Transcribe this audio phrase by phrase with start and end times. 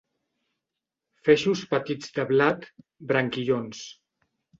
[1.27, 2.65] Feixos petits de blat,
[3.13, 3.83] branquillons.